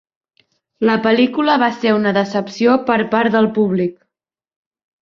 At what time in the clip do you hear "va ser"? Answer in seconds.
1.65-1.93